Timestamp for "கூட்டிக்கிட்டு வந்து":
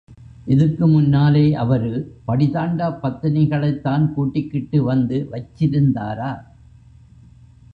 4.13-5.27